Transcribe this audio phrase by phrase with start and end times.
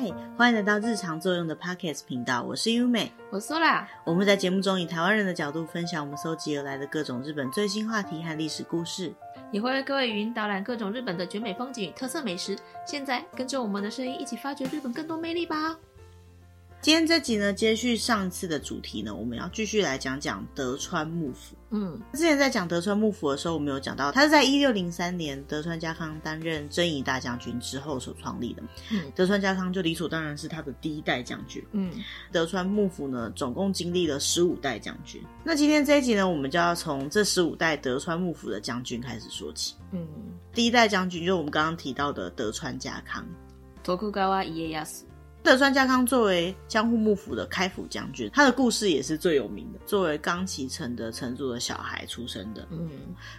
[0.00, 3.84] 嗨，欢迎来到日常作用的 Pocket 频道，我是优美，我是 Sola。
[4.02, 9.12] 我们在节目中以台湾人的角度分享我们搜集而来的各种日本最新话题和历史故事，
[9.52, 12.56] 也会为各位语音导览各种日本的绝美风景与特色美食。
[12.86, 15.76] 现在跟着我们的声音一起发掘日本更多魅力吧！
[16.82, 21.54] 今天这集呢，接续上次的主题呢，我们要继续来讲讲德川幕府。
[21.68, 28.62] 嗯，之前在讲德川幕府的时候，我们有讲到，他是在一六零三年德川家康担任征夷大将军之后所创立的。
[28.90, 31.62] 嗯，德川家康就理所当然是他的第一代将军。
[31.72, 31.92] 嗯，
[32.32, 35.22] 德川幕府呢，总共经历了十五代将军。
[35.44, 39.74] 那今天这一集呢，我们就要从这十五代德川幕府的将军开始说起。
[39.92, 40.08] 嗯，
[40.54, 43.22] 第一代将军就是我们刚刚提到的德川家康。
[43.84, 45.09] 徳川家康。
[45.42, 49.78] 德川家康作为江户幕府的开府将军，他的故事也是最有名的。
[49.86, 52.90] 作为刚启程的城主的小孩出生的，嗯，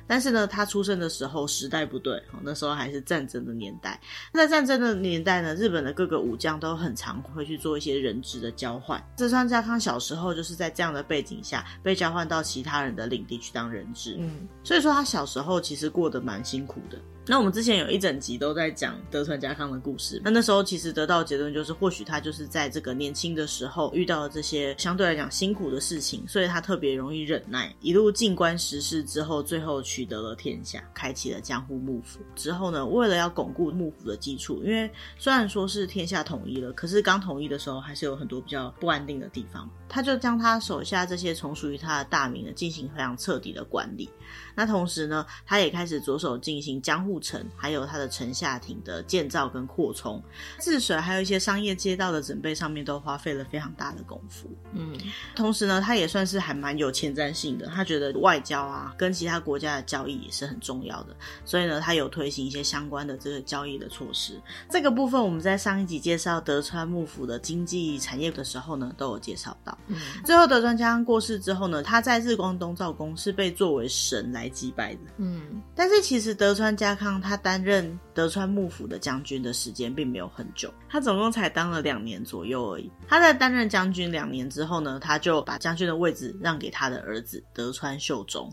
[0.08, 4.00] 但是呢，他出生的时候时代不对，那时候还是战争的年代。
[4.34, 9.02] 在战争的年代呢，日本的各个武将都很常会去做一些人质的交换。
[9.16, 16.98] 德川家康小时候就是在这样的背景下被交换到其他人的领地去当人质，嗯，所以说他小时候其实过得蛮辛苦的。
[17.28, 32.20] 那我们之前有一整集都在讲德川家康的故事，那那时候其实得到的结论就是，或许他就是在这个年轻的时候遇到了这些相对来讲辛苦的事情，所以他特别容易忍耐，一路静观时事之后，最后取得了天下，开启了江户幕府。
[32.36, 44.10] 之后呢，为了要巩固幕府的基础，因为虽然说是天下统一了，可是刚统一的时候还是有很多比较不安定的地方，他就将他手下这些从属于他的大名呢进行非常彻底的管理。
[44.56, 50.24] 那同时呢，他也开始着手进行江户城，还有他的城下町的建造跟扩充，
[50.62, 54.50] 治水还有一些商业街道的准备上面都花费了非常大的功夫。
[54.72, 54.98] 嗯，
[55.36, 64.40] 同时呢，他也算是还蛮有前瞻性的，他觉得外交啊跟其他国家的交易也是很重要的，所以呢，他有推行一些相关的这个交易的措施。
[64.70, 69.78] 这个部分我们在上一集介绍德川幕府的经济产业的时候呢，都有介绍到。
[69.88, 75.02] 嗯，最后德川家康过世之后呢，他在日光东照宫是被作为神来祭拜的。
[75.18, 82.92] 嗯，但是其实德川家康他担任德川幕府的将军的时间并没有很久，他总共才当了两年左右而已。
[83.08, 88.52] 他在担任将军两年之后呢，他就把将军的位置让给他的儿子德川秀忠。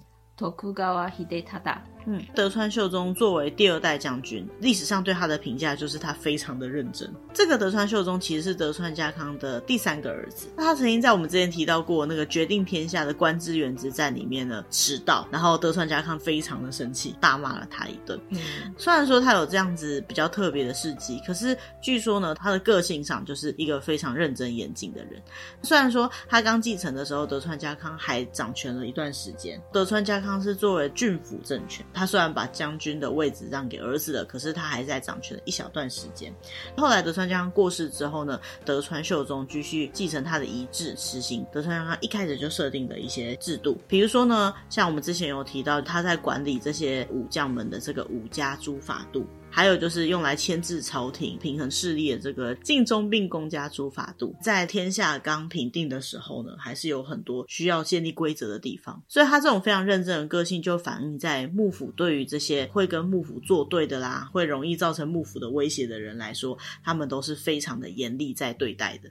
[2.07, 7.13] 嗯，德川秀忠作为第二代将军，历史上对他的评价就是他非常的认真。
[7.35, 10.49] 这个德川秀忠其实是德川家康的第三个儿子。
[10.57, 18.19] 那他曾经在我们之前提到过那个决定天下的关之原之战里面呢迟到，然后德川家康非常的生气，大骂了他一顿。
[18.31, 18.39] 嗯，
[18.77, 25.23] 虽然说他有这样子比较特别的事迹，可是据说呢，他的个性上就是一个非常认真严谨的人。
[25.63, 31.85] 虽然说他刚继承的时候，德川家康还掌权了一段时间，德川家康是作为郡府政权。
[31.93, 36.33] 他虽然把将军的位置让给儿子了，可是他还在掌权了一小段时间。
[36.77, 43.77] 后来德川家康过世之后呢，德川秀忠继续继承他的遗志，实行德川家康一开始就设定的一些制度。
[43.89, 49.27] 比如说呢，像我们之前有提到，他在管理这些武将们的这个武家诸法度。
[49.51, 59.03] 还有就是用来牵制朝廷、平衡势力的这个近忠并公家诸法度，在天下刚平定的时候呢，还是有很多需要建立规则的地方。
[59.09, 69.11] 所以他这种非常认真的个性，就反映在幕府对于这些会跟幕府作对的啦，会容易造成幕府的威胁的人来说，他们都是非常的严厉在对待的。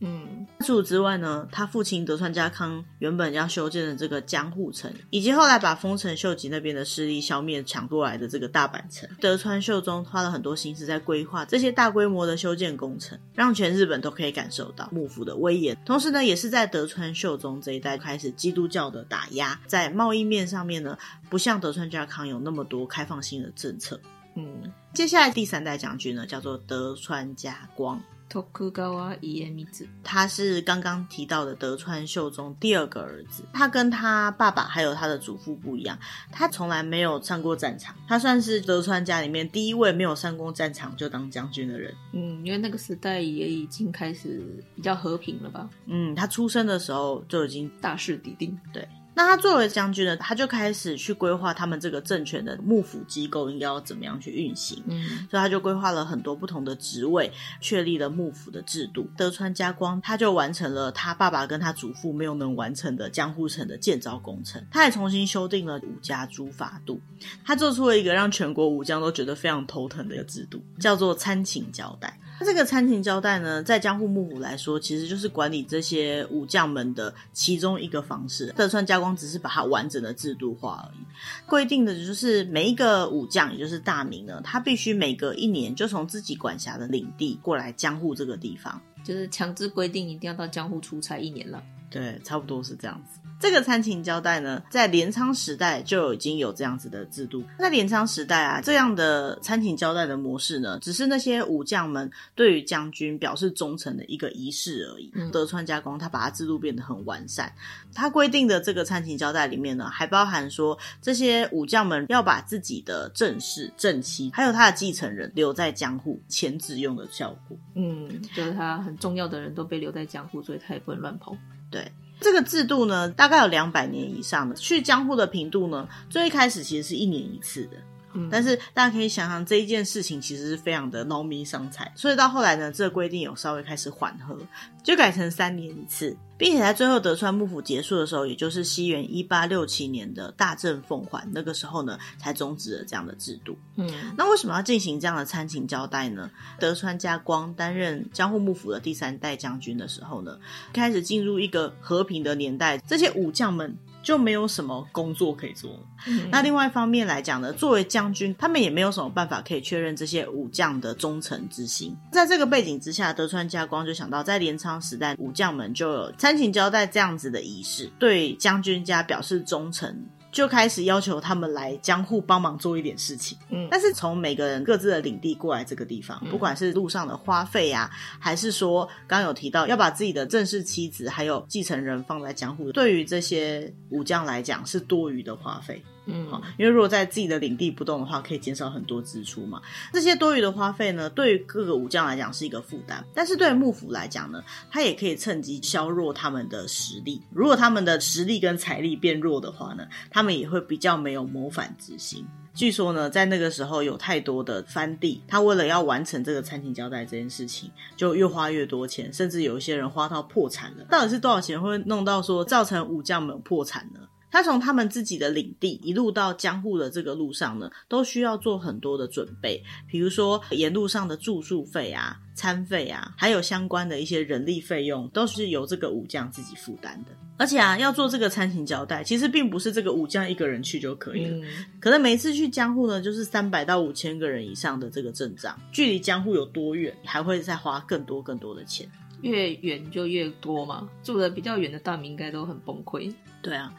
[0.00, 15.76] 嗯，除此之外呢，他父亲德川家康原本要修建的这个江户城，以及后来把丰臣秀吉那边的势力消灭抢过来的这个大阪城，德川秀忠花了很多心思在规划这些大规模的修建工程，让全日本都可以感受到幕府的威严。
[15.84, 20.96] 同时呢，也是在德川秀忠这一代开始基督教的打压，在贸易面上面呢，
[21.28, 24.00] 不像德川家康有那么多开放性的政策。
[24.36, 28.00] 嗯，接下来第三代将军呢，叫做德川家光。
[28.28, 33.42] 徳川家光，他是刚刚提到的德川秀忠第二个儿子。
[33.52, 35.98] 他跟他爸爸还有他的祖父不一样，
[36.30, 37.94] 他从来没有上过战场。
[38.06, 41.94] 他算是德川家里面第一位没有上过战场就当将军的人。
[42.12, 45.68] 嗯，因为那个时代也已经开始比较和平了吧？
[45.86, 48.58] 嗯，他出生的时候就已经大势已定。
[48.72, 48.86] 对。
[49.18, 54.80] 那他作为将军呢，他就开始去规划他们这个政权的幕府机构应该要怎么样去运行。
[54.86, 57.28] 嗯，所以他就规划了很多不同的职位，
[57.60, 59.10] 确立了幕府的制度。
[59.16, 64.64] 德川家光他就完成了他爸爸跟他祖父没有能完成的江户城的建造工程。
[64.70, 67.00] 他也重新修订了武家诸法度，
[67.44, 72.16] 他做出了一个让全国武将都觉得非常头疼的一个制度，叫做参勤交代。
[72.40, 78.52] 那这个参勤交代呢，在江户幕府来说，其实就是管理这些武将们的其中一个方式。
[78.56, 80.98] 德川家光只是把它完整的制度化而已，
[81.46, 91.62] 规定的就是每一个武将，也就是大名呢，他必须每隔一年就从自己管辖的领地过来江户这个地方，就是强制规定一定要到江户出差一年了。
[91.90, 93.18] 对，差不多是这样子。
[93.40, 97.44] 这个餐勤交代呢，在镰仓时代就已经有这样子的制度。
[97.56, 105.12] 在镰仓时代啊，这样的餐勤交代的模式呢，只是那些武将们对于将军表示忠诚的一个仪式而已。
[105.14, 107.52] 嗯、德川家光他把它制度变得很完善，
[107.94, 117.56] 他规定的这个餐勤交代里面呢，还包含说这些武将们要把自己的正室、正妻，还有他的继承人留在江户，前置用的效果。
[117.76, 121.36] 嗯，就是他很重要的人都被留在江户，所以他也不能乱跑。
[121.70, 121.90] 对。
[122.20, 124.54] 这个制度呢，大概有两百年以上的。
[124.56, 127.76] 去江户的频度呢，最一开始其实是一年一次的。
[128.18, 134.36] 嗯，但是大家可以想想这一件事情其实是非常的劳民伤财，所以到后来呢，这个规定有稍微开始缓和，
[134.82, 143.56] 就改成三年一次，并且在最后德川幕府结束的时候，也就是西元一八六七年的大政奉还那个时候呢，才终止了这样的制度。
[143.76, 146.30] 嗯，那为什么要进行这样的参勤交代呢？
[146.58, 150.38] 德川家光担任江户幕府的第三代将军的时候呢，
[150.72, 153.76] 开始进入一个和平的年代，这些武将们。
[154.02, 155.70] 就没有什么工作可以做。
[156.06, 156.28] 嗯。
[156.30, 161.96] 那另外一方面来讲呢，作为将军，他们也没有什么办法可以确认这些武将的忠诚之心。
[162.12, 170.06] 在这个背景之下，德川家光就想到，在镰仓时代，武将们就有参勤交代这样子的仪式，对将军家表示忠诚。
[170.30, 185.82] 就开始要求他们来江户帮忙做一点事情，嗯，但是从每个人各自的领地过来这个地方，嗯、不管是路上的花费啊，还是说刚刚有提到要把自己的正式妻子还有继承人放在江户，对于这些武将来讲是多余的花费。
[186.08, 186.26] 嗯，
[186.58, 189.60] 因为如果在自己的领地不动的话，可以减少很多支出嘛。
[189.92, 197.22] 这些多余的花费呢，对于各个武将来讲是一个负担，但是对幕府来讲呢，他也可以趁机削弱他们的实力。
[197.30, 202.26] 如果他们的实力跟财力变弱的话呢，他们也会比较没有谋反之心。
[202.54, 210.84] 据说呢，在那个时候有太多的藩地，他为了要完成这个参勤交代这件事情，就越花越多钱，甚至有一些人花到破产了。
[210.90, 214.00] 到底是多少钱会弄到说造成武将们破产呢？
[214.30, 227.12] 他从他们自己的领地一路到江户的这个路上呢，都需要做很多的准备，比如说沿路上的住宿费啊、餐费啊，还有相关的一些人力费用，都是由这个武将自己负担的。
[227.38, 231.44] 而且啊，要做这个参勤交代，其实并不是这个武将一个人去就可以了，嗯、
[231.80, 238.90] 可能每一次去江户呢，就是三百到五千个人以上的这个阵仗，距离江户有多远，还会再花更多更多的钱。
[239.22, 243.12] 越远就越多嘛，住的比较远的大名应该都很崩溃。
[243.48, 243.72] 对啊，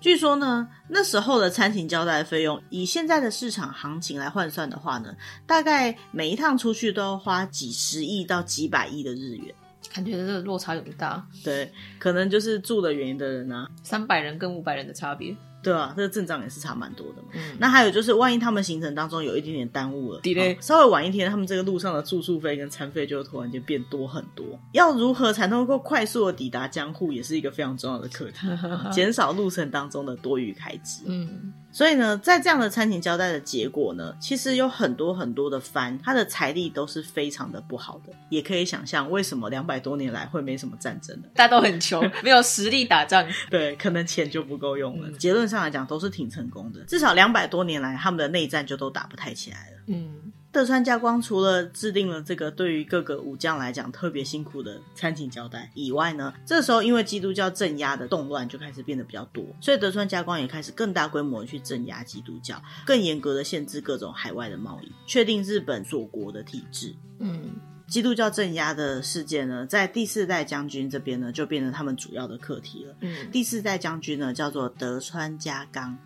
[0.00, 5.14] 据说呢，那时候的餐厅交代费用，以现在的市场行情来换算的话呢，
[5.46, 9.54] 大概每一趟出去都要花几十亿到几百亿的日元，
[9.92, 11.22] 感觉这个落差有点大。
[11.44, 15.36] 对，可能就是住的原因的人啊，三百人跟五百人的差别。
[15.62, 17.28] 对啊，这个阵仗也是差蛮多的嘛。
[17.34, 24.44] 嗯，那还有就是，万一他们行程当中有一点点耽误了，delay，稍微晚一天，他们这个路上的住宿费跟餐费就突然间变多很多。
[24.72, 28.46] 要如何才能够快速的抵达江户，也是一个非常重要的课题，
[28.92, 31.04] 减少路程当中的多余开支。
[31.06, 31.52] 嗯。
[31.72, 38.12] 所以呢，在这样的餐前交代的结果呢，其实有很多很多的藩，他的财力都是非常的不好的。
[38.28, 41.28] 也可以想象，为什么两百多年来会没什么战争的？
[41.34, 45.08] 大家都很穷，没有实力打仗， 对，可能钱就不够用了。
[45.08, 46.80] 嗯、结论上来讲，都是挺成功的。
[46.84, 49.76] 至少两百多年来，他们的内战就都打不太起来了。
[49.86, 50.31] 嗯。
[50.52, 66.94] 德川家光除了制定了这个对于各个武将来讲特别辛苦的参勤交代以外呢，这时候因为基督教镇压的动乱就开始变得比较多，所以德川家光也开始更大规模的去镇压基督教，更严格的限制各种海外的贸易，确定日本锁国的体制。
[67.18, 67.54] 嗯，
[67.86, 72.94] 基督教镇压的事件呢，在第四代将军这边呢，就变成他们主要的课题了。
[73.00, 75.96] 嗯，第四代将军呢，叫做德川家纲。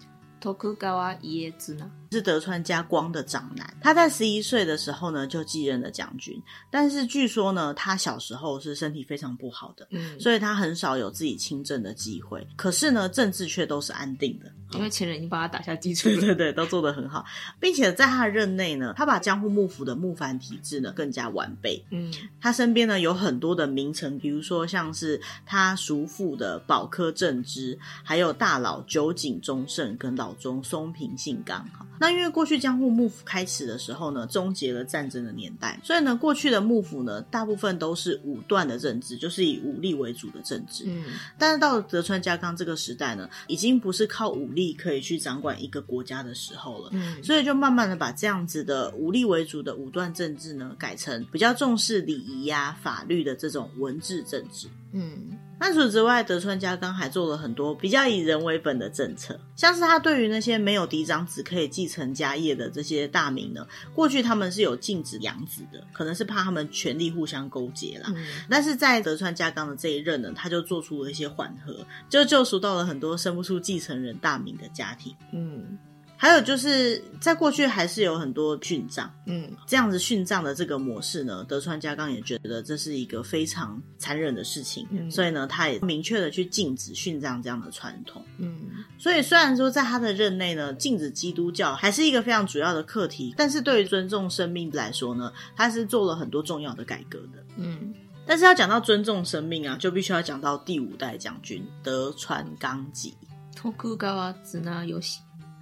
[2.17, 12.47] 是德川家光的长男，他在十一岁的时候呢就继任了将军，但是据说呢他小时候是身体非常不好的，嗯，所以他很少有自己亲政的机会。
[12.57, 17.23] 可是呢政治却都是安定的，因为前人已经帮他打下基础，对对对，都做得很好，
[17.61, 40.85] 并且在他的任内呢，他把江户幕府的幕藩体制呢更加完备，嗯，他身边呢有很多的名臣，比如说像是他叔父的保科正之，还有大佬酒井忠胜跟老中松平信纲，那因为过去江户幕府开始的时候呢，终结了战争的年代，所以呢，过去的幕府呢，大部分都是武断的政治，就是以武力为主的政治。
[40.87, 41.05] 嗯，
[41.39, 46.91] 但是到了德川家康这个时代呢，已经不是靠武力可以去掌管一个国家的时候了。
[46.93, 54.69] 嗯，所以就慢慢的把这样子的武力为主的武断政治呢，改成比较重视礼仪呀、法律的这种文治政治。
[54.93, 55.39] 嗯。
[55.59, 68.13] 那除此之外，德川家纲还做了很多比较以人为本的政策，像是他对于那些没有嫡长子可以继承家业的这些大名呢，过去他们是有禁止养子的，可能是怕他们权力互相勾结啦。
[68.15, 75.15] 嗯、但是在德川家纲的这一任呢，他就做出了一些缓和，就救赎到了很多生不出继承人大名的家庭。
[75.33, 75.79] 嗯。
[76.19, 88.59] 还有就是在过去还是有很多殉葬，嗯，这样子殉葬的这个模式呢，德川家纲也觉得这是一个非常残忍的事情，嗯，所以呢，他也明确的去禁止殉葬这样的传统，嗯，
[88.99, 97.93] 所以虽然说在他的任内呢，禁止基督教还是一个非常主要的课题，但是对于尊重生命来说呢，他是做了很多重要的改革的，嗯，
[98.27, 103.15] 但是要讲到尊重生命啊，就必须要讲到第五代将军德川纲吉。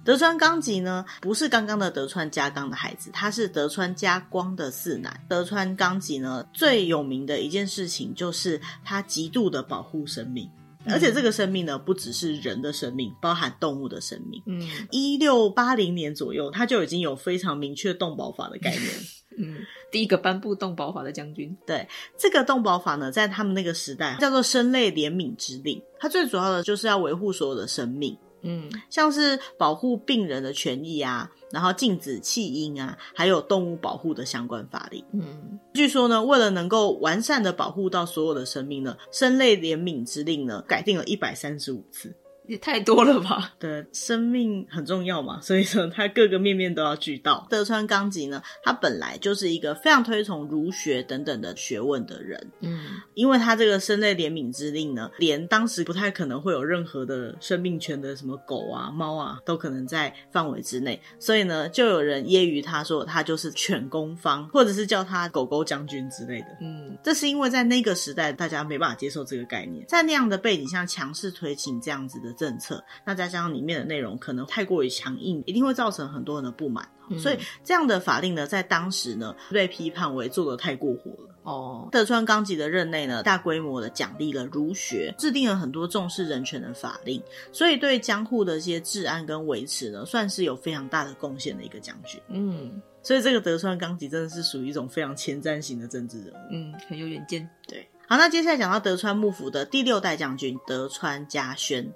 [0.05, 5.19] 德川纲吉呢，不是刚刚的德川家纲的孩子，他是德川家光的四男。
[5.27, 10.47] 德川纲吉呢，最有名的一件事情就是他极度的保护生命，
[10.85, 14.39] 嗯、而且这个生命呢，不只是人的生命，包含动物的生命。
[14.45, 18.83] 嗯，一六八零年左右，他就已经有非常明确动保法的概念。
[19.37, 19.57] 嗯，
[19.91, 21.57] 第一个颁布动保法的将军。
[21.65, 28.15] 对，这个动保法呢，在他们那个时代叫做生类怜悯之令，它最主要的就是要维护所有的生命。
[28.45, 35.03] 嗯，像是保护病人的权益啊，然后禁止弃婴啊，还有动物保护的相关法令。
[35.13, 42.15] 嗯，据说呢，为了能够完善的保护到所有的生命呢，生类怜悯之令呢，改定了一百三十五次。
[42.47, 43.53] 也太多了吧？
[43.59, 47.45] 对，生命很重要嘛， 所以说他各个面面都要俱到。
[47.49, 52.79] 德川纲吉呢，他本来就是一个非常推崇儒学等等的学问的人，嗯，
[53.13, 72.34] 因为他这个生类怜悯之令呢，连当时不太可能会有任何的生命权的什么狗啊、猫啊，都可能在范围之内，所以呢，就有人揶揄他说他就是犬攻方，或者是叫他狗狗将军之类的，嗯，这是因为在那个时代大家没办法接受这个概念，在那样的背景下强势推行这样子的。
[72.35, 76.87] 政策，那再加上里面的内容可能太过于强硬，一定会造成很多人的不满。
[77.09, 81.35] 嗯、所以这样的法令呢，在当时呢，被批判为做的太过火了。
[81.43, 92.19] 哦，德川纲吉的任内呢，大规模的奖励了儒学，制定了很多重视人权的法令，所以对江户的一些治安跟维持呢，算是有非常大的贡献的一个将军。
[92.29, 96.37] 嗯，所以这个德川纲吉真的是属于一种非常前瞻型的政治人物。
[96.51, 97.47] 嗯，很有远见。
[97.67, 97.87] 对。
[98.07, 101.91] 好，那接下来讲到德川幕府的第六代将军德川家宣。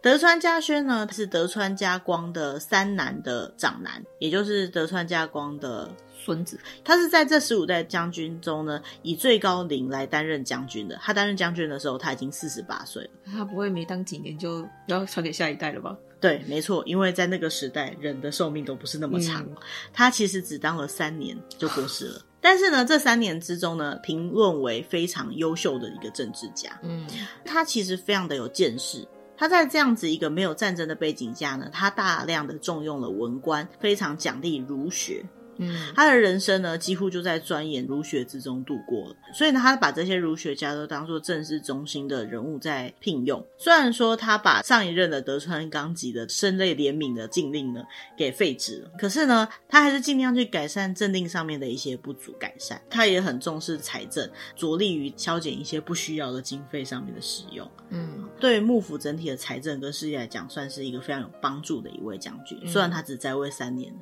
[0.00, 6.58] 德川家宣呢，是德川家光的三男的长男，也就是德川家光的孙子。
[6.82, 10.98] 他是在这十五代将军中呢，以最高龄来担任将军的。
[11.02, 13.10] 他担任将军的时候，他已经四十八岁了。
[13.26, 15.94] 他不会没当几年就要传给下一代了吧？
[16.18, 19.42] 对，没错，因为在那个时代，人的寿命都不是那么长。
[19.42, 19.56] 嗯、
[19.92, 22.22] 他其实只当了三年就过世了。
[22.50, 26.70] 但是呢，这三年之中呢，评论为非常优秀的一个政治家。
[26.82, 27.06] 嗯，
[27.44, 29.06] 他其实非常的有见识。
[29.36, 35.22] 他在这样子一个没有战争的背景下呢，他大量的重用了文官，非常奖励儒学。
[35.58, 39.16] 嗯，他的人生呢，几乎就在钻研儒学之中度过了。
[39.32, 43.44] 所以呢，他把这些儒学家都当做政治中心的人物在聘用。
[43.56, 47.82] 虽然说他把上一任的德川纲吉的生类怜悯的禁令呢
[48.16, 52.80] 给废止了，可是呢， 他还是尽量去改善政令上面的一些不足改善。
[52.88, 57.68] 他也很重视财政，着力于削减一些不需要的经费上面的使用。
[57.90, 62.58] 嗯，对幕府整体的财政跟事业来讲，算是一个非常有帮助的一位将军。
[62.66, 63.92] 虽然他只在位三年。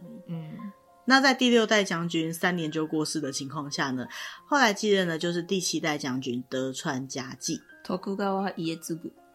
[1.07, 4.07] 那在第六代将军三年就过世的情况下呢，
[4.45, 7.61] 后来继任的就是第七代将军德川家继。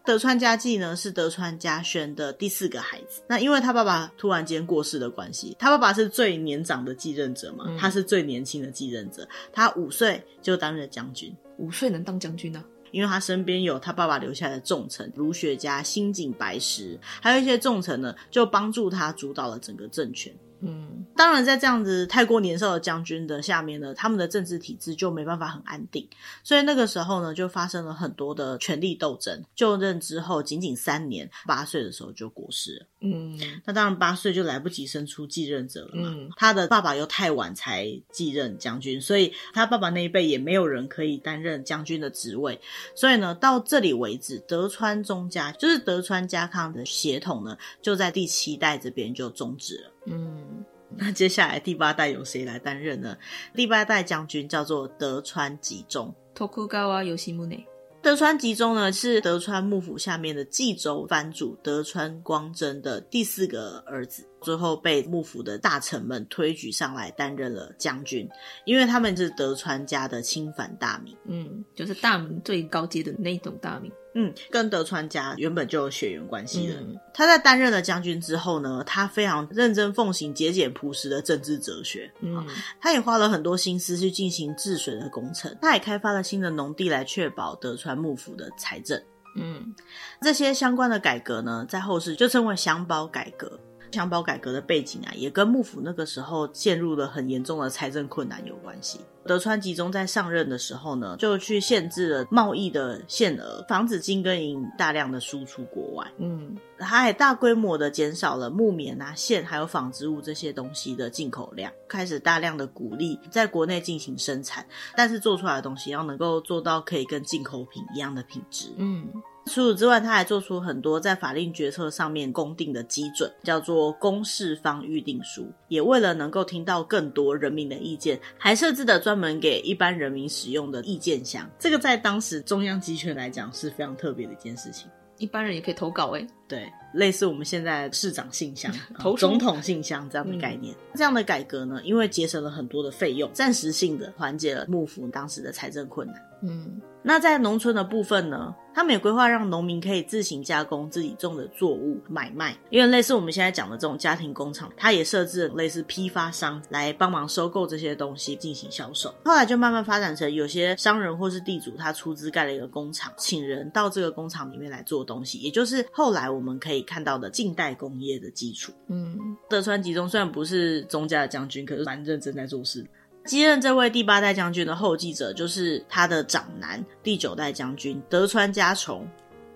[0.04, 3.22] 德川家继呢是德川家宣的第四个孩子。
[3.28, 11.34] 那因为他爸爸突然间过世的关系，他爸爸是最年长的继任者嘛，嗯、他是最年轻的继任者，他五岁就担任将军。
[11.58, 12.62] 五岁能当将军呢？
[12.90, 20.34] 因为他身边有他爸爸留下的重臣，儒学家新井白石，还有一些重臣呢，就帮助他主导了整个政权。
[20.64, 26.08] 嗯，当然，在这样子太过年少的将军的下面呢，他们的政治体制就没办法很安定，
[26.44, 29.42] 所以那个时候呢，就发生了很多的权力斗争。
[29.56, 32.86] 就任之后仅仅三年，八岁的时候就过世了。
[33.00, 36.08] 嗯，那当然八岁就来不及生出继任者了嘛。
[36.14, 42.60] 嗯，他的爸爸又太晚才继任将军，所以他爸爸那一辈也没有人可以担任将军的职位。
[42.94, 49.90] 所以呢，到这里为止，德川宗家就是德川家康的血统呢，就在第七代这边就终止了。
[50.06, 50.64] 嗯，
[50.96, 53.16] 那接下来第八代由谁来担任呢？
[53.54, 56.14] 第八代将军叫做德川吉宗。
[56.34, 57.64] 徳川吉宗。
[58.02, 64.28] 德川吉宗呢，是德川幕府下面的冀州藩主德川光真的第四个儿子。
[64.40, 68.28] 最后被幕府的大臣们推举上来担任了将军，
[68.64, 76.74] 因为他们是德川家的亲藩大名，嗯，就是大名最高阶的那种大名，嗯，跟德川家原本就有血缘关系的。
[76.74, 82.46] 嗯、他在担任了将军之后呢，他非常认真奉行节俭朴实的政治哲学，嗯，
[82.80, 89.02] 他也花了很多心思去进行治水的工程，他也开发了新的农地来确保德川幕府的财政，
[89.36, 89.74] 嗯，
[90.20, 93.58] 这些相关的改革呢，在后世就称为乡包改革。
[93.92, 99.00] 乡包改革的背景啊，也跟幕府那个时候陷入了很严重的财政困难有关系。
[99.24, 106.10] 德川吉宗在上任的时候呢，就去限制了贸易的限额，防止金跟银大量的输出国外。
[106.18, 118.72] 嗯，他还大规模的减少了木棉啊、线还有纺织物这些东西的进口量，开始大量的鼓励在国内进行生产，但是做出来的东西要能够做到可以跟进口品一样的品质。
[118.76, 119.06] 嗯。
[119.46, 125.42] 除此之外，他还做出很多在法令决策上面公定的基准，叫做《公示方预定书》。
[125.68, 131.48] 也为了能够听到更多人民的意见，还设置了专门给一般人民使用的意见箱。
[131.58, 134.88] 这个在当时中央集权来讲是非常特别的一件事情。
[135.18, 140.74] 一般人也可以投稿诶，对，类似我们现在市长信箱、 投总统信箱这样的概念。
[140.74, 146.16] 嗯、这样的改革呢，因为节省了很多的费用，暂时性的缓解了幕府当时的财政困难。
[146.42, 146.80] 嗯。
[147.02, 159.12] 那在农村的部分呢，他们也规划让农民可以自行加工自己种的作物买卖，因为类似我们现在讲的这种家庭工厂，它也设置了类似批发商来帮忙收购这些东西进行销售。
[159.24, 168.72] 后来就慢慢发展成有些商人或是地主，他出资盖了一个工厂，请人到这个工厂里面来做东西，也就是后来我们可以看到的近代工业的基础。
[168.88, 169.18] 嗯，
[169.50, 172.86] 德川吉宗虽然不是宗家的将军，可是蛮认真在做事。
[173.24, 179.08] 继任这位第八代将军的后继者，就是他的长男第九代将军德川家重。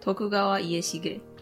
[0.02, 0.60] Tokugawa。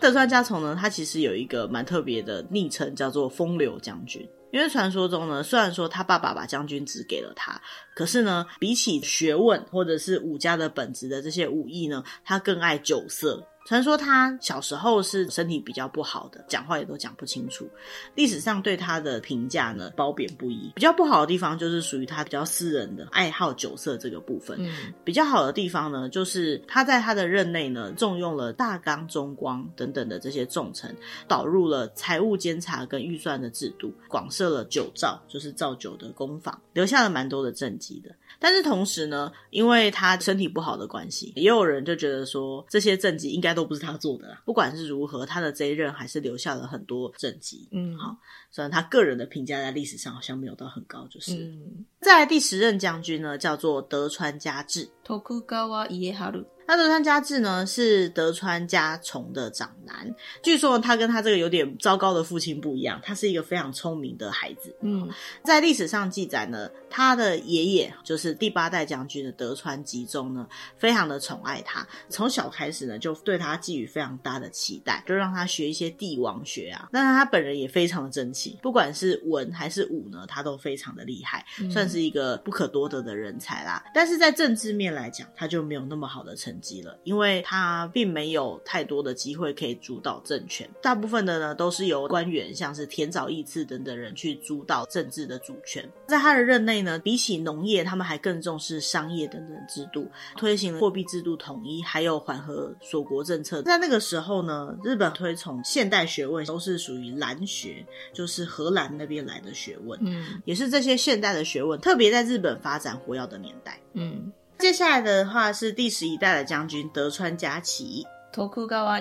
[0.01, 4.27] 德川家重呢，他其实有一个蛮特别的昵称，叫做风流将军。
[4.53, 7.61] 因为传说中呢，虽然说他爸爸把将军职给了他，
[7.95, 13.47] 可是呢，比起学问或者是武家的本质的这些武艺呢，他更爱酒色。
[13.65, 17.67] 传说他小时候是身体比较不好的，讲话也都讲不清楚。
[18.15, 20.71] 历史上对他的评价呢，褒贬不一。
[20.75, 24.57] 比较不好的地方就是属于他比较私人的爱好酒色这个部分。
[24.61, 30.95] 嗯，比较好的地方呢，就是他在他的任内呢，重用了大纲、中光等等的这些重臣，
[31.27, 38.15] 导入了财务监察跟预算的制度，广设了酒造，就是造酒的工坊，留下了蛮多的政绩的。
[38.39, 44.43] 但是同时呢，因为他身体不好的关系，也有人就觉得说，这些政绩应该都不是他做的啦。
[44.45, 47.69] 不管是如何，他的这一任还是留下了很多政绩。
[47.73, 48.17] 嗯，好，
[48.51, 51.35] 虽然他个人的评价在历史上好像没有到很高，就是。
[51.37, 54.89] 嗯，再来第十任将军呢，叫做德川家治。
[55.07, 56.45] Tokugawa Ieyasu。
[56.67, 60.15] 那德川家治呢，是德川家重的长男。
[60.43, 64.75] 据说他跟他这个有点糟糕的父亲不一样，他是一个非常聪明的孩子。
[64.81, 65.09] 嗯，
[65.43, 70.47] 在历史上记载呢，他的爷爷就是第八代将军的德川吉宗呢，
[70.77, 76.89] 非常的宠爱他，从小开始呢就对他寄予非常大的期待，就让他学一些帝王学啊。
[76.93, 83.85] 但是他本人也非常的争气，不管是文还是武呢，他都非常的厉害，算是一个不可多得的人才啦。
[83.95, 95.89] 但是在政治面来讲，他就没有那么好的成绩了，因为他并没有太多的机会可以主导政权，大部分的呢都是由官员，像是田沼义次等等人去主导政治的主权。
[96.07, 103.63] 在他的任内呢，比起农业，他们还更重视商业等等制度，推行了货币制度统一，还有缓和锁国政策。
[103.63, 114.33] 在那个时候呢，日本推崇现代学问都是属于兰学，就是荷兰那边来的学问，嗯，也是这些现代的学问特别在日本发展活跃的年代，嗯。
[114.65, 118.03] 接下来的话是第十一代的将军德川家齐。
[118.33, 118.99] Tokugawa。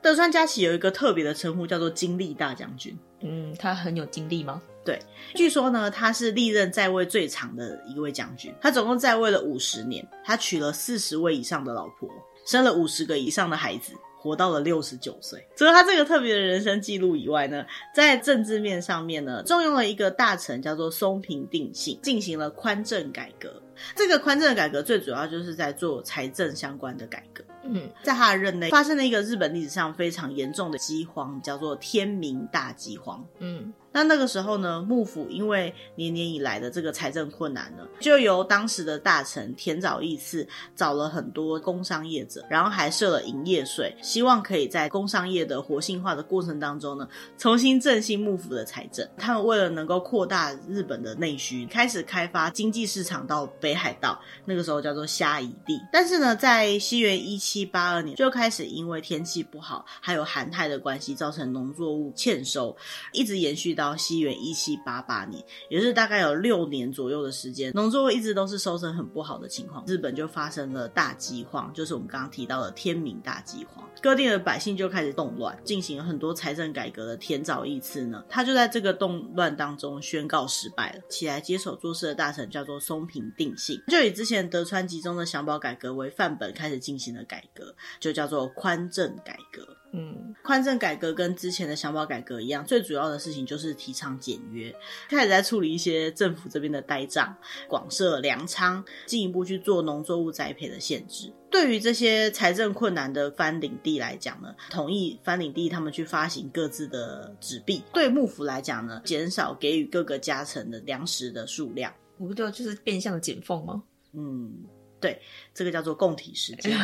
[0.00, 2.98] 德川家齐有一个特别的称呼，叫做精力大将军。
[3.20, 4.62] 嗯，他很有精力吗？
[4.86, 4.98] 对，
[5.34, 8.50] 据说呢，他是历任在位最长的一位将军。
[8.62, 12.08] 他总共在位了五十年，他娶了四十位以上的老婆，
[12.46, 15.46] 生了五十个以上的孩子，活到了六十九岁。
[15.54, 17.62] 除了他这个特别的人生记录以外呢，
[17.94, 23.62] 在政治面上面呢，重用了一个大臣叫做松平定信，进行了宽政改革。
[23.94, 27.44] 这个宽政改革最主要就是在做财政相关的改革。
[27.64, 33.22] 嗯，在他的任内发生了一个日本历史上非常严重的饥荒，叫做天明大饥荒。
[33.40, 49.04] 嗯，那那个时候呢，幕府因为年年以来的这个财政困难呢，就由当时的大臣田沼义次找了很多工商业者，然后还设了营业税，希望可以在工商业的活性化的过程当中呢，重新振兴幕府的财政。
[49.16, 55.80] 他们为了能够扩大日本的内需，开始开发经济市场到北海道，那个时候叫做虾夷地。
[55.92, 62.76] 但是呢，在西元一七八二年就开始因为天气不好，还有寒害的关系，造成农作物欠收，
[63.12, 89.77] 一直延续到到西元一七八八年，也是大概有六年左右的时间，农作物一直都是收成很不好的情况，日本就发生了大饥荒，就是我们刚刚提到的天明大饥荒，各地的百姓就开始动乱，进行了很多财政改革的田沼义次呢，他就在这个动乱当中宣告失败了，起来接手做事的大臣叫做松平定信，就以之前德川集中的享保改革为范本，开始进行了改革，就叫做宽政改革。
[89.92, 94.74] 嗯，宽政改革跟之前的享保改革一样，最主要的事情就是提倡简约，
[95.08, 97.34] 开始在处理一些政府这边的呆账，
[97.66, 101.32] 广设粮仓，进一步去做农作物栽培的限制。
[101.50, 107.82] 对于这些财政困难的藩领地来讲呢，同意藩领地他们去发行各自的纸币。
[107.94, 111.90] 对幕府来讲呢，减少给予各个家臣的粮食的数量。
[112.18, 113.82] 我不知道，就是变相的减俸吗？
[114.12, 114.52] 嗯。
[115.00, 115.20] 对，
[115.54, 116.76] 这个叫做共体时艰。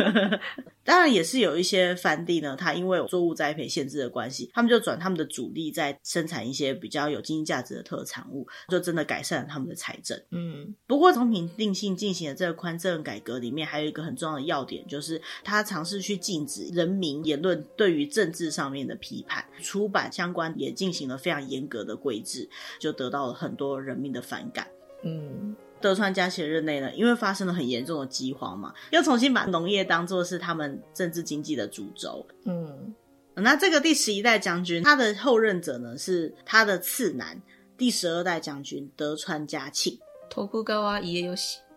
[0.84, 10.18] 当然，也是有一些藩地呢，它因为有作物栽培限制的关系，他们就转他们的主力在生产一些比较有经济价值的特产物，就真的改善了他们的财政。
[10.30, 24.66] 嗯，不过从平定性进行的这个宽政改革里面，还有一个很重要的要点，就是他尝试去禁止人民言论对于政治上面的批判，出版相关也进行了非常严格的规制，就得到了很多人民的反感。
[25.02, 25.54] 嗯。
[25.80, 32.26] 德川家齐任内呢，因为发生了很严重的饥荒嘛，又重新把农业当做是他们政治经济的主轴。
[32.44, 32.94] 嗯，
[33.34, 37.40] 那这个第十一代将军，他的后任者呢是他的次男，
[37.76, 39.98] 第十二代将军德川家庆。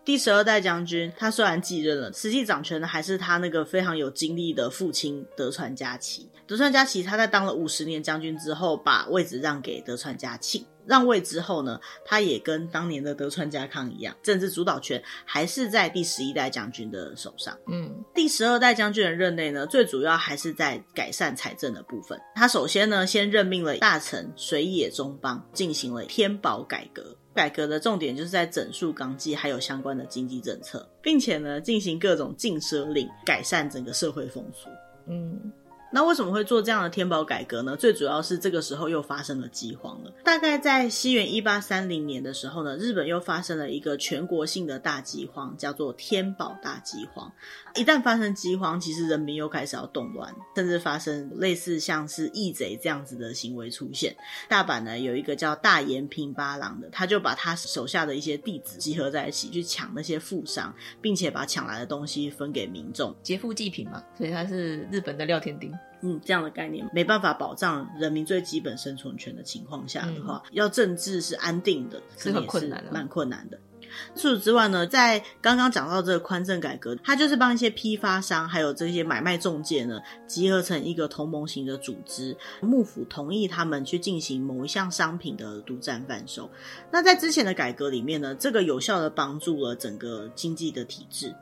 [0.04, 6.28] 第十二代将军，他虽然继任了，实际掌权的还是他那个非常有经历的父亲德川家齐。
[6.44, 10.66] 德川家齐他在当了五十年将军之后，把位置让给德川家庆。
[10.84, 17.56] 让位之后呢，他也跟当年的德川家康一样，政治主导权还是在第十一代将军的手上。
[17.68, 22.20] 嗯，第十二代将军的任内呢，最主要还是在改善财政的部分。
[22.34, 27.16] 他首先呢，先任命了大臣水野忠邦，进行了天保改革。
[27.34, 34.68] 改革的重点就是在整肃纲纪，还有相关的经济政策，并且呢，进行各种禁奢令，改善整个社会风俗。
[35.06, 35.52] 嗯。
[35.94, 37.76] 那为什么会做这样的天保改革呢？
[37.76, 40.10] 最主要是这个时候又发生了饥荒了。
[40.24, 47.30] 大概在西元一八三零年的时候呢，日本又发生了一个全国性的大饥荒，叫做天保大饥荒。
[47.74, 54.14] 一旦发生饥荒，其实人民又开始要动乱，甚至发生类似像是义贼这样子的行为出现。
[54.48, 64.02] 大阪呢有一个叫大岩平八郎的，他就把他手下的一些弟子集合在一起，去抢那些富商，并且把抢来的东西分给民众，劫富济贫嘛。
[64.16, 65.72] 所以他是日本的廖天丁。
[66.04, 73.58] 嗯，这样的概念没办法保障人民最基本生存权的情况下的话，嗯、要政治是安定的，是很困难的，蛮困难的。
[74.14, 86.50] 除此之外呢，在刚刚讲到这个宽政改革，它就是帮一些批发商还有这些买卖中介呢，集合成一个同盟型的组织，幕府同意他们去进行某一项商品的独占贩售。
[86.90, 91.34] 那在之前的改革里面呢，这个有效的帮助了整个经济的体制。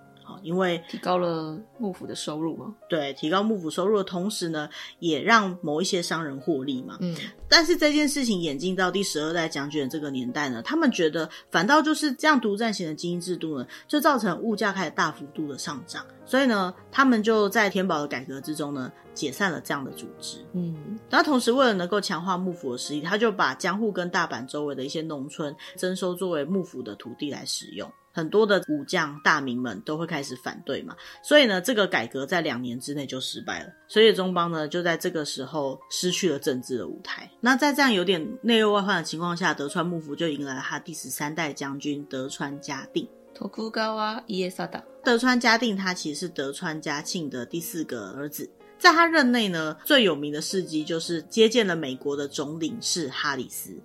[0.42, 6.96] 因为提高了幕府的收入嘛，对，提高幕府收入的同时呢，也让某一些商人获利嘛。
[7.00, 7.16] 嗯，
[7.48, 20.38] 但是这件事情演进到第十二代将军这个年代呢，他们觉得反倒就是这样独占型的经营制度呢，就造成物价开始大幅度的上涨，所以呢，他们就在天保的改革之中呢，解散了这样的组织。
[20.52, 27.90] 嗯，那同时为了能够强化幕府的实力，他就把江户跟大阪周围的一些农村征收作为幕府的土地来使用。
[28.12, 33.70] 很多的武将大名们都会开始反对嘛，所以呢，这个改革在两年之内就失败了。
[33.88, 37.28] 所以中邦呢，就在这个时候失去了政治的舞台。
[37.40, 43.08] 那在这样有点内忧外患的情况下，德川幕府就迎来了他第十三代将军德川家定。
[45.02, 53.80] 德川家定他其实是德川家庆的第四个儿子，在他任内呢，最有名的事迹就是接见了美国的总领事哈里斯。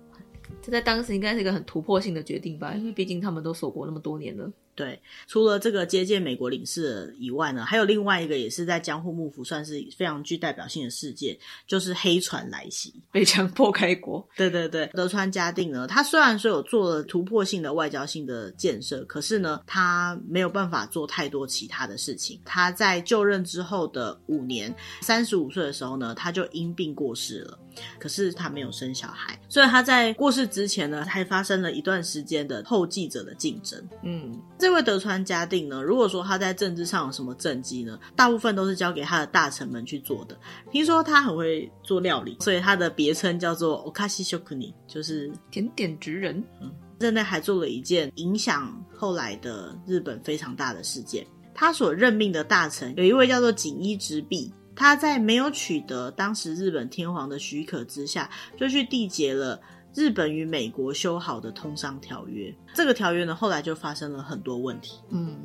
[0.62, 4.50] 这在当时应该是一个很突破性的决定吧，因为毕竟他们都锁国那么多年了。
[4.76, 11.36] 对，除了这个接见美国领事以外呢，还有另外一个也是在江户幕府算是非常具代表性的事件，
[11.66, 14.28] 就是黑船来袭，被强迫开国。
[14.36, 22.38] 对对对，德川家定呢，他虽然说有做了突破性的外交性的建设，可是呢，他没有办法做太多其他的事情。
[22.44, 27.58] 他在就任之后的五年，三十五岁的时候呢，他就因病过世了。
[27.98, 33.82] 可是他没有生小孩，所以他在过世之前呢，还发生了一段时间的后继者的竞争。
[34.02, 40.38] 嗯，这位德川家定呢，如果说他在政治上有什么政绩呢，大部分都是交给他的大臣们去做的。
[40.70, 46.42] 听说他很会做料理，所以他的别称叫做 Okashi Shokuni，就是甜点职人。
[46.60, 54.52] 嗯，任内还做了一件影响后来的日本非常大的事件，他所任命的大臣有一位叫做锦衣直弼。
[54.76, 59.60] 他在没有取得当时日本天皇的许可之下，就去缔结了
[59.94, 62.54] 日本与美国修好的通商条约。
[62.74, 65.00] 这个条约呢，后来就发生了很多问题。
[65.10, 65.38] 嗯，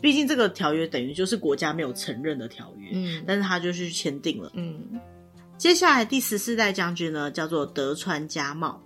[0.00, 2.90] 毕竟这个条约等于就是国家没有承认的条约。
[2.94, 4.50] 嗯，但是他就去签订了。
[4.54, 4.98] 嗯，
[5.58, 8.82] 接下来第十四代将军呢，叫做德川家茂。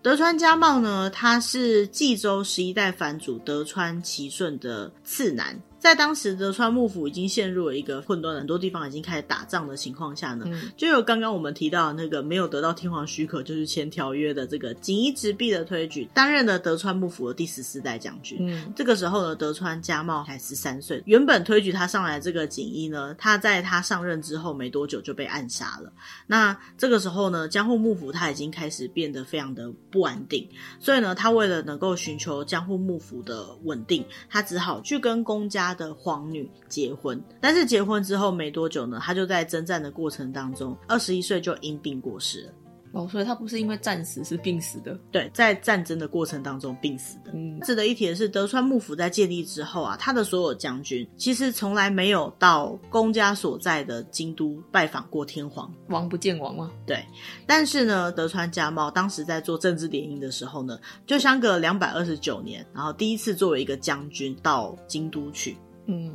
[0.00, 5.60] 德川家茂呢，他是冀州十一代藩主德川齐顺的次男。
[5.78, 18.38] 在当时德川幕府已经陷入了一个混乱，很多地方已经开始打仗的情况下呢，嗯、就有刚刚我们提到的那个没有得到天皇许可就是签条约的这个锦衣直弼的推举，担任了德川幕府的第十四代将军。
[18.40, 21.00] 嗯，这个时候呢，德川家茂才十三岁。
[21.06, 25.92] 原本推举他上来这个锦衣呢，他在他上任之后没多久就被暗杀了。
[26.26, 30.48] 那这个时候呢，江户幕府他已经开始变得非常的不安定，
[30.80, 35.67] 所以呢，他为了能够寻求江户幕府的稳定，他只好去跟公家。
[35.68, 42.52] 他的皇女结婚，但是结婚之后没多久呢，他就在征战的过程当中，二十一岁就因病过世了。
[42.92, 44.98] 哦，所以他不是因为战死，是病死的。
[45.10, 47.30] 对，在战争的过程当中病死的。
[47.34, 55.72] 嗯，值得一提的是，德川幕府在建立之后啊，他的所有将军其实从来没有到公家所在的京都拜访过天皇。
[55.88, 56.70] 王不见王吗？
[56.86, 57.04] 对。
[57.46, 65.56] 但是呢，德川家茂当时在做政治联姻的时候呢，就相隔两百二十九年，然后第一次作为一个将军到京都去。
[65.86, 66.14] 嗯。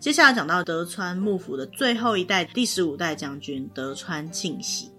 [0.00, 4.90] 接下来讲到德川幕府的最后一代第十五代将军德川庆喜。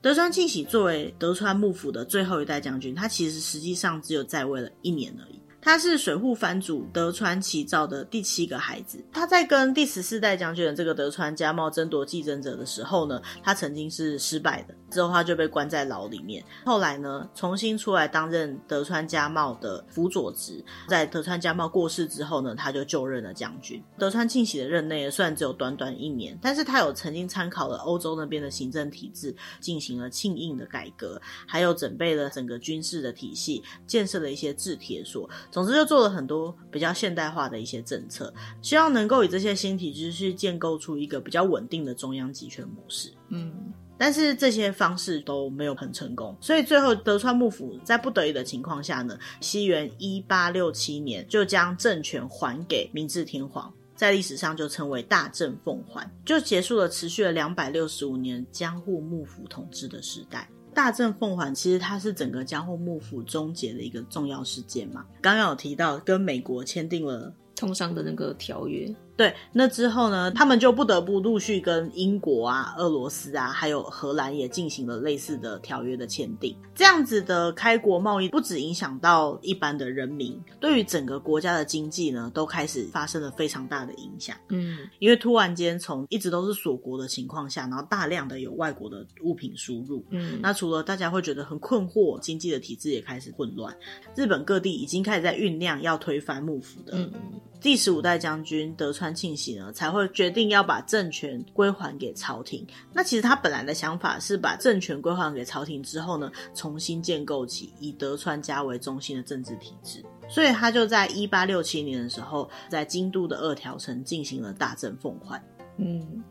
[0.00, 5.42] 德川庆喜作为德川幕府的最后一代将军，他其实实际上只有在位了一年而已。
[5.60, 9.04] 他是水户藩主德川齐昭的第七个孩子。
[9.12, 16.42] 他在跟第十四代将军的这个德川家茂争夺继承者的时候呢，他曾经是失败的，之后他就被关在牢里面。
[16.64, 20.64] 后来呢，重新出来担任德川家茂的辅佐职。
[20.88, 23.82] 在德川家茂过世之后呢，他就就任了将军。
[23.98, 35.28] 德川庆喜的任内虽然只有短短一年，但是他有曾经参考了欧洲那边的行政体制，进行了庆应的改革，还有准备了整个军事的体系，建设了一些制铁所。
[35.50, 43.12] 总之就做了很多比较现代化的一些政策，希望能够以这些新体制去建构出一个比较稳定的中央集权模式。
[43.28, 43.52] 嗯，
[43.96, 60.48] 但是这些方式都没有很成功，所以最后德川幕府在不得已的情况下呢，西元一八六七年就将政权还给明治天皇，在历史上就称为大政奉还，就结束了持续了两百六十五年江户幕府统治的时代。
[60.78, 68.88] 大政奉还其实它是整个江户幕府终结的一个重要事件嘛，刚刚有提到跟美国签订了通商的那个条约。
[69.18, 76.56] 对，那之后呢，他们就不得不陆续跟英国啊、俄罗斯啊，还有荷兰也进行了类似的条约的签订。
[76.72, 84.36] 这样子的开国贸易，不止影响到一般的人民，对于整个国家的经济呢，都开始发生了非常大的影响。
[84.50, 93.76] 嗯，因为突然间从一直都是锁国的情况下，然后大量的有外国的物品输入，嗯，那除了大家会觉得很困惑，经济的体制也开始混乱。
[94.14, 97.10] 日本各地已经开始在酝酿要推翻幕府的。
[97.58, 102.64] 嗯第十五代将军德川庆喜呢，才会决定要把政权归还给朝廷。
[102.92, 110.04] 那其实他本来的想法是把政权归还给朝廷之后呢，重新建构起以德川家为中心的政治体制。
[110.28, 115.42] 所以他就在一八六七年的时候，在京都的二条城进行了大政奉还。
[115.78, 116.22] 嗯，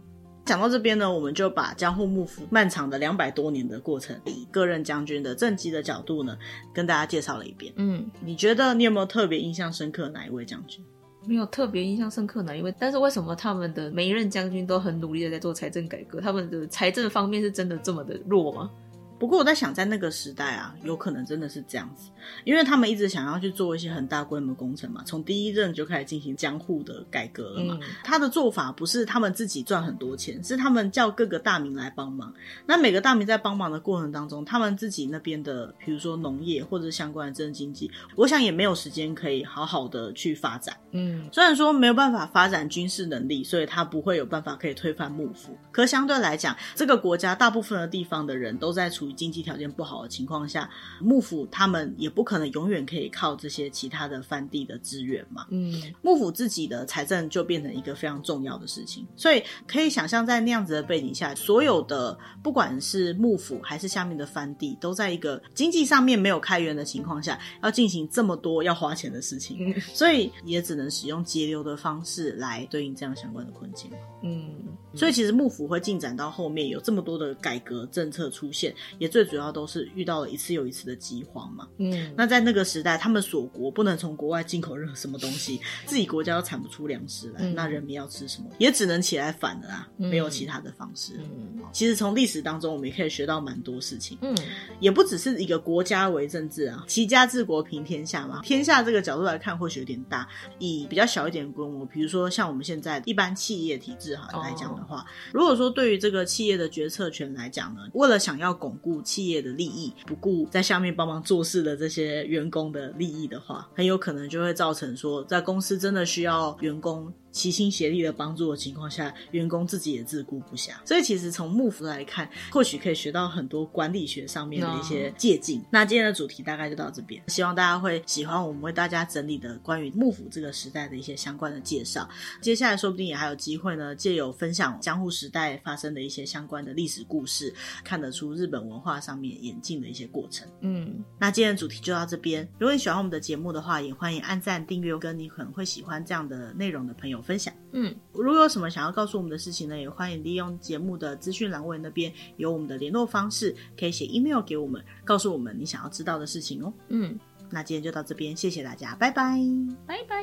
[0.45, 6.37] 讲到这边呢，我们就把江户幕府漫长的两百多年的过程，以各任将军的政绩的角度呢，
[6.73, 7.73] 跟大家介绍了一遍。
[7.75, 10.81] 嗯，你觉得你有没有特别印象深刻的哪一位将军？
[11.27, 16.21] 没有特别印象深刻哪一位，但是为什么他们的每一任将军都很努力的在做财政改革？
[16.21, 18.71] 他们的财政方面是真的这么的弱吗？
[19.19, 22.09] 不过我在想，在那个时代啊，有可能真的是这样子，
[22.43, 27.79] 因为他们一直想要去做一些很大规模工程嘛，从第一任就开始进行江户的改革了嘛。
[27.81, 32.31] 嗯、他的做法不是他们自己赚很多钱，是他们叫各个大名来帮忙。
[32.65, 40.75] 那每个大名在帮忙的过程当中，他们自己那边的，比如说农业或者相关的政治经济，我想也没有时间可以好好的去发展。
[40.91, 45.57] 嗯，虽然说没有办法发展军事能力，所以他不会有办法可以推翻幕府。
[45.71, 55.45] 可相对来讲，这个国家大部分的地方的人都在处于经济条件不好的情况下，幕府他们也不可能永远可以靠这些其他的藩地的资源嘛。
[55.49, 73.91] 嗯，幕府自己的财政就变成一个非常重要的事情，所以可以想象在那样子的背景下，所有的不管是幕府还是下面的藩地，都在一个经济上面没有开源的情况下，要进行这么多要花钱的事情，嗯，所以也只能使用节流的方式来对应这样相关的困境。
[74.23, 74.55] 嗯，
[74.97, 81.67] 所以其实幕府会进展到后面有这么多的改革政策出现，也最主要都是遇到了一次又一次的饥荒嘛。
[81.77, 88.49] 嗯，那在那个时代，他们锁国不能从国外进口任何什么东西，自己国家都产不出粮食来，嗯，那人民要吃什么？
[88.57, 91.13] 也只能起来反了啊，没有其他的方式。
[91.17, 94.17] 嗯，其实从历史当中，我们也可以学到蛮多事情。
[94.21, 94.35] 嗯，
[94.79, 98.41] 也不只是一个国家为政治啊，齐家治国平天下嘛。
[98.43, 100.27] 天下这个角度来看，或许有点大。
[100.59, 117.13] 以比较小一点的规模，比如说像我们现在一般企业体制哈来讲的话，如果说对于这个企业的决策权来讲呢，为了想要巩固企业的利益，不顾在下面帮忙做事的这些员工的利益的话，很有可能就会造成说，在公司真的需要员工。
[117.37, 120.71] 齐心协力的帮助的情况下，员工自己也自顾不暇。
[120.83, 125.59] 所以其实从幕府来看，或许可以学到很多管理学上面的一些借镜。
[125.59, 125.65] No.
[125.69, 132.09] 那今天的主题大概就到这边，希望大家会喜欢我们为大家整理的关于幕府这个时代的一些相关的介绍。
[132.41, 140.47] 接下来说不定也还有机会呢，借由分享江户时代发生的一些相关的历史故事，看得出日本文化上面演进的一些过程。
[140.61, 142.47] 嗯，那今天的主题就到这边。
[142.57, 147.53] 如果你喜欢我们的节目的话，也欢迎按赞、订阅，跟你可能会喜欢这样的内容的朋友分享。
[147.73, 156.73] 嗯，如果有什么想要告诉我们的事情呢，也欢迎利用节目的资讯栏位那边有我们的联络方式，可以写 email 给我们，告诉我们你想要知道的事情哦。
[156.87, 159.37] 嗯，那今天就到这边，谢谢大家，拜拜，
[159.85, 160.17] 拜拜。